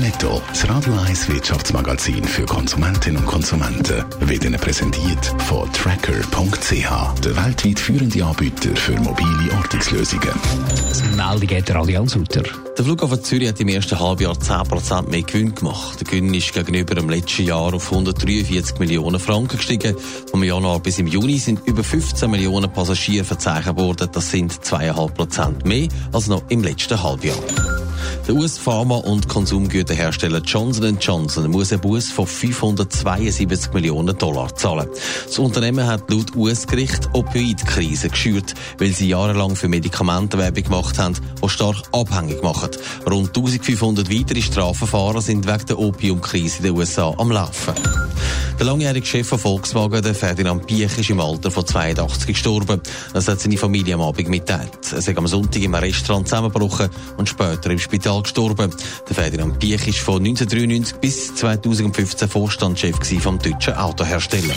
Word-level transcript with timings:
Netto, 0.00 0.42
das 0.48 0.68
Radio 0.68 0.92
1 1.06 1.28
Wirtschaftsmagazin 1.28 2.24
für 2.24 2.44
Konsumentinnen 2.44 3.18
und 3.18 3.26
Konsumenten, 3.26 4.04
wird 4.20 4.44
Ihnen 4.44 4.58
präsentiert 4.58 5.24
von 5.46 5.72
Tracker.ch, 5.72 7.20
der 7.20 7.36
weltweit 7.36 7.78
führende 7.78 8.24
Anbieter 8.24 8.74
für 8.74 8.98
mobile 9.00 9.52
Ortungslösungen. 9.56 10.30
Meldung 11.16 11.56
hat 11.56 11.68
der 11.68 11.76
Allianz 11.76 12.12
Sutter. 12.12 12.42
Der 12.76 12.84
Flughafen 12.84 13.22
Zürich 13.22 13.48
hat 13.48 13.60
im 13.60 13.68
ersten 13.68 13.98
Halbjahr 13.98 14.34
10% 14.34 15.10
mehr 15.10 15.22
Gewinn 15.22 15.54
gemacht. 15.54 16.00
Der 16.00 16.06
Gewinn 16.06 16.34
ist 16.34 16.52
gegenüber 16.52 16.96
dem 16.96 17.08
letzten 17.08 17.44
Jahr 17.44 17.72
auf 17.72 17.92
143 17.92 18.80
Millionen 18.80 19.20
Franken 19.20 19.58
gestiegen. 19.58 19.96
Vom 20.28 20.42
Januar 20.42 20.80
bis 20.80 20.98
im 20.98 21.06
Juni 21.06 21.38
sind 21.38 21.66
über 21.66 21.84
15 21.84 22.28
Millionen 22.28 22.72
Passagiere 22.72 23.24
verzeichnet 23.24 23.76
worden. 23.76 24.08
Das 24.12 24.30
sind 24.30 24.52
2,5% 24.52 25.66
mehr 25.66 25.88
als 26.12 26.26
noch 26.26 26.42
im 26.48 26.62
letzten 26.64 27.00
Halbjahr. 27.00 27.38
Der 28.26 28.34
US-Pharma- 28.34 29.04
und 29.04 29.28
Konsumgüterhersteller 29.28 30.38
Johnson 30.38 30.96
Johnson 30.98 31.50
muss 31.50 31.72
einen 31.72 31.82
Bus 31.82 32.10
von 32.10 32.26
572 32.26 33.74
Millionen 33.74 34.16
Dollar 34.16 34.54
zahlen. 34.56 34.88
Das 35.26 35.38
Unternehmen 35.38 35.86
hat 35.86 36.10
laut 36.10 36.34
US-Gericht 36.34 37.10
Opioidkrise 37.12 38.08
geschürt, 38.08 38.54
weil 38.78 38.92
sie 38.92 39.08
jahrelang 39.08 39.56
für 39.56 39.68
Medikamentenwerbung 39.68 40.62
gemacht 40.62 40.98
haben, 40.98 41.16
die 41.42 41.48
stark 41.50 41.82
abhängig 41.92 42.42
machen. 42.42 42.70
Rund 43.06 43.28
1500 43.28 44.10
weitere 44.10 44.40
Strafverfahren 44.40 45.20
sind 45.20 45.46
wegen 45.46 45.66
der 45.66 45.78
Opiumkrise 45.78 46.58
in 46.58 46.64
den 46.64 46.76
USA 46.76 47.12
am 47.18 47.30
Laufen. 47.30 47.74
Der 48.58 48.66
langjährige 48.66 49.04
Chef 49.04 49.26
von 49.26 49.38
Volkswagen, 49.38 50.00
der 50.00 50.14
Ferdinand 50.14 50.66
Piech, 50.66 50.96
ist 50.96 51.10
im 51.10 51.20
Alter 51.20 51.50
von 51.50 51.66
82 51.66 52.28
gestorben. 52.28 52.80
Das 53.12 53.26
hat 53.26 53.40
seine 53.40 53.56
Familie 53.56 53.94
am 53.94 54.00
Abend 54.00 54.28
mitteilt. 54.28 54.70
Er 54.92 54.98
ist 54.98 55.08
am 55.08 55.26
Sonntag 55.26 55.60
im 55.60 55.74
Restaurant 55.74 56.28
zusammengebrochen 56.28 56.88
und 57.16 57.28
später 57.28 57.70
im 57.70 57.80
Spital 57.80 58.22
gestorben. 58.22 58.70
Der 59.08 59.14
Ferdinand 59.14 59.58
Piech 59.58 59.88
ist 59.88 59.98
von 59.98 60.24
1993 60.24 60.98
bis 60.98 61.34
2015 61.34 62.28
Vorstandschef 62.28 62.96
vom 63.20 63.38
deutschen 63.40 63.74
Autohersteller. 63.74 64.54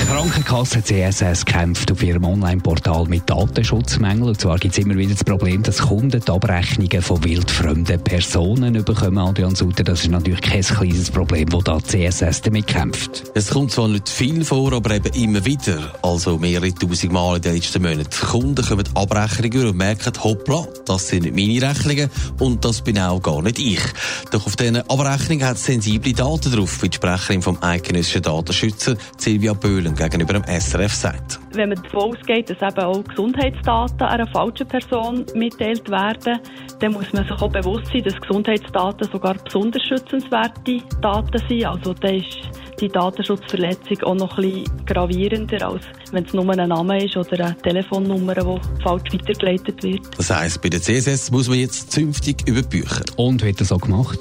Die 0.00 0.06
Krankenkasse 0.06 0.82
CSS 0.82 1.44
kämpft 1.44 1.92
auf 1.92 2.02
ihrem 2.02 2.24
Online-Portal 2.24 3.04
mit 3.06 3.28
Datenschutzmängeln. 3.28 4.30
Und 4.30 4.40
zwar 4.40 4.56
gibt 4.56 4.72
es 4.72 4.82
immer 4.82 4.96
wieder 4.96 5.12
das 5.12 5.24
Problem, 5.24 5.62
dass 5.62 5.78
Kunden 5.78 6.22
die 6.26 6.32
Abrechnungen 6.32 7.02
von 7.02 7.22
wildfremden 7.22 8.02
Personen 8.02 8.82
bekommen. 8.82 9.18
Adrian 9.18 9.54
Sutter, 9.54 9.84
das 9.84 10.02
ist 10.02 10.10
natürlich 10.10 10.40
kein 10.40 10.62
kleines 10.62 11.10
Problem, 11.10 11.52
wo 11.52 11.60
da 11.60 11.78
CSS 11.82 12.40
damit 12.40 12.66
kämpft. 12.66 13.24
Es 13.34 13.50
kommt 13.50 13.72
zwar 13.72 13.88
nicht 13.88 14.08
viel 14.08 14.42
vor, 14.42 14.72
aber 14.72 14.92
eben 14.92 15.12
immer 15.12 15.44
wieder. 15.44 15.92
Also 16.02 16.38
mehrere 16.38 16.74
tausend 16.74 17.12
Mal 17.12 17.36
in 17.36 17.42
den 17.42 17.54
letzten 17.56 17.82
Monaten. 17.82 18.08
Die 18.10 18.26
Kunden 18.26 18.64
kommen 18.64 18.88
Abrechnungen 18.94 19.66
und 19.68 19.76
merken, 19.76 20.12
hoppla, 20.24 20.66
das 20.86 21.08
sind 21.08 21.24
nicht 21.24 21.36
meine 21.36 21.70
Rechnungen 21.70 22.10
und 22.38 22.64
das 22.64 22.80
bin 22.80 22.98
auch 22.98 23.20
gar 23.20 23.42
nicht 23.42 23.58
ich. 23.58 23.82
Doch 24.30 24.46
auf 24.46 24.56
diesen 24.56 24.78
Abrechnungen 24.78 25.46
hat 25.46 25.56
es 25.56 25.66
sensible 25.66 26.14
Daten 26.14 26.52
drauf, 26.52 26.82
wie 26.82 26.88
die 26.88 26.96
Sprecherin 26.96 27.42
vom 27.42 27.62
eidgenössischen 27.62 28.22
Datenschützer 28.22 28.96
Silvia 29.18 29.52
Böhlen 29.52 29.89
gegenüber 29.94 30.34
dem 30.34 30.44
SRF 30.44 30.94
sagt. 30.94 31.40
Wenn 31.52 31.70
man 31.70 31.82
davon 31.82 32.12
ausgeht, 32.12 32.50
dass 32.50 32.60
eben 32.60 32.84
auch 32.84 33.04
Gesundheitsdaten 33.04 34.02
einer 34.02 34.26
falschen 34.32 34.68
Person 34.68 35.26
mitteilt 35.34 35.88
werden, 35.90 36.40
dann 36.78 36.92
muss 36.92 37.12
man 37.12 37.24
sich 37.24 37.42
auch 37.42 37.50
bewusst 37.50 37.86
sein, 37.92 38.02
dass 38.04 38.20
Gesundheitsdaten 38.20 39.08
sogar 39.10 39.34
besonders 39.34 39.82
schützenswerte 39.82 40.78
Daten 41.00 41.42
sind. 41.48 41.66
Also 41.66 41.94
da 41.94 42.08
ist 42.08 42.38
die 42.80 42.88
Datenschutzverletzung 42.88 44.02
auch 44.04 44.14
noch 44.14 44.38
ein 44.38 44.44
bisschen 44.44 44.86
gravierender, 44.86 45.68
als 45.68 45.84
wenn 46.12 46.24
es 46.24 46.32
nur 46.32 46.48
ein 46.50 46.68
Name 46.68 47.04
ist 47.04 47.16
oder 47.16 47.46
eine 47.46 47.56
Telefonnummer, 47.58 48.34
die 48.34 48.82
falsch 48.82 49.12
weitergeleitet 49.12 49.82
wird. 49.82 50.18
Das 50.18 50.30
heisst, 50.30 50.62
bei 50.62 50.68
der 50.68 50.80
CSS 50.80 51.30
muss 51.30 51.48
man 51.48 51.58
jetzt 51.58 51.92
zünftig 51.92 52.48
über 52.48 52.62
Bücher. 52.62 53.04
Und 53.16 53.42
wird 53.42 53.60
das 53.60 53.72
auch 53.72 53.80
gemacht? 53.80 54.18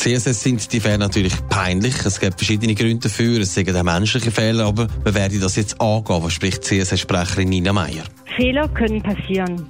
CSS 0.00 0.42
sind 0.42 0.72
die 0.72 0.80
Fehler 0.80 0.96
natürlich 0.96 1.34
peinlich. 1.50 1.94
Es 2.06 2.18
gibt 2.20 2.36
verschiedene 2.38 2.74
Gründe 2.74 3.00
dafür. 3.00 3.42
Es 3.42 3.52
sind 3.52 3.76
auch 3.76 3.82
menschliche 3.82 4.30
Fehler, 4.30 4.64
aber 4.64 4.86
wir 5.04 5.14
werden 5.14 5.38
das 5.38 5.56
jetzt 5.56 5.78
angehen, 5.78 6.22
was 6.22 6.32
spricht 6.32 6.64
CSS-Sprecherin 6.64 7.50
Nina 7.50 7.74
Meyer. 7.74 8.04
Fehler 8.34 8.66
können 8.68 9.02
passieren. 9.02 9.66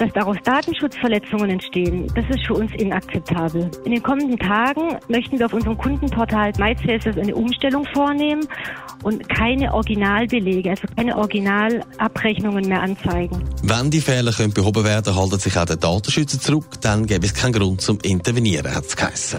Dass 0.00 0.10
daraus 0.14 0.38
Datenschutzverletzungen 0.44 1.50
entstehen, 1.50 2.10
das 2.14 2.24
ist 2.30 2.46
für 2.46 2.54
uns 2.54 2.72
inakzeptabel. 2.78 3.70
In 3.84 3.92
den 3.92 4.02
kommenden 4.02 4.38
Tagen 4.38 4.96
möchten 5.08 5.38
wir 5.38 5.44
auf 5.44 5.52
unserem 5.52 5.76
Kundenportal 5.76 6.52
MyCSS 6.56 7.18
eine 7.18 7.34
Umstellung 7.34 7.84
vornehmen 7.92 8.48
und 9.02 9.28
keine 9.28 9.74
Originalbelege, 9.74 10.70
also 10.70 10.84
keine 10.96 11.18
Originalabrechnungen 11.18 12.66
mehr 12.66 12.80
anzeigen. 12.80 13.44
Wenn 13.62 13.90
die 13.90 14.00
Fehler 14.00 14.32
können 14.32 14.54
behoben 14.54 14.84
werden, 14.84 15.14
halten 15.14 15.38
sich 15.38 15.58
auch 15.58 15.66
der 15.66 15.76
Datenschützer 15.76 16.40
zurück, 16.40 16.80
dann 16.80 17.04
gäbe 17.04 17.26
es 17.26 17.34
keinen 17.34 17.52
Grund 17.52 17.82
zum 17.82 17.98
Intervenieren, 18.00 18.74
hat 18.74 18.86
es 18.86 18.96
geheißen. 18.96 19.38